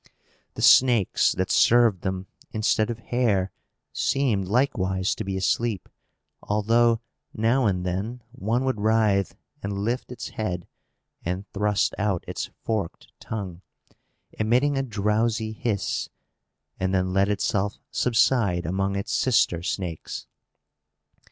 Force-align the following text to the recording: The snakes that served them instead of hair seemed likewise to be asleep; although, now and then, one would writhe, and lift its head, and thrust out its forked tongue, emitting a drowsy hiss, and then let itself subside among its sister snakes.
The 0.55 0.63
snakes 0.63 1.33
that 1.33 1.51
served 1.51 2.01
them 2.01 2.25
instead 2.49 2.89
of 2.89 2.97
hair 2.97 3.51
seemed 3.93 4.47
likewise 4.47 5.13
to 5.13 5.23
be 5.23 5.37
asleep; 5.37 5.87
although, 6.41 7.01
now 7.35 7.67
and 7.67 7.85
then, 7.85 8.23
one 8.31 8.63
would 8.65 8.81
writhe, 8.81 9.35
and 9.61 9.71
lift 9.77 10.11
its 10.11 10.29
head, 10.29 10.67
and 11.23 11.47
thrust 11.53 11.93
out 11.99 12.23
its 12.27 12.49
forked 12.63 13.11
tongue, 13.19 13.61
emitting 14.31 14.75
a 14.75 14.81
drowsy 14.81 15.51
hiss, 15.51 16.09
and 16.79 16.95
then 16.95 17.13
let 17.13 17.29
itself 17.29 17.77
subside 17.91 18.65
among 18.65 18.95
its 18.95 19.11
sister 19.11 19.61
snakes. 19.61 20.25